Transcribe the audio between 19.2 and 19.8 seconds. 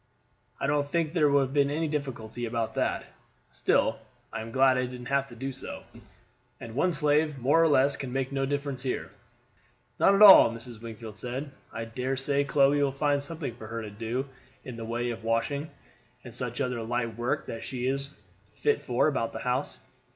the house.